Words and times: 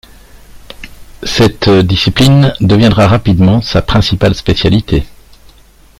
Cette 1.21 1.69
discipline 1.69 2.55
deviendra 2.59 3.07
rapidement 3.07 3.61
sa 3.61 3.83
principale 3.83 4.33
spécialité. 4.33 5.03